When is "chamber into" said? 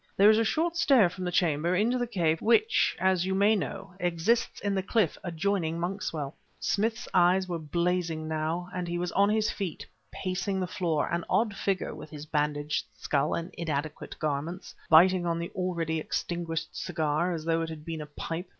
1.31-1.99